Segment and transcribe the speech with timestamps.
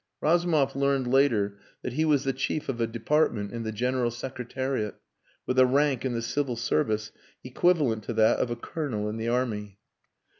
[0.19, 4.95] Razumov learned later that he was the chief of a department in the General Secretariat,
[5.45, 7.11] with a rank in the civil service
[7.43, 9.77] equivalent to that of a colonel in the army.